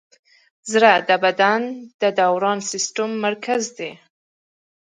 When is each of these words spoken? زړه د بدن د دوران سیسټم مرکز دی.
زړه 0.71 0.93
د 1.09 1.11
بدن 1.23 1.61
د 2.01 2.03
دوران 2.19 2.59
سیسټم 2.71 3.09
مرکز 3.25 3.63
دی. 3.77 3.91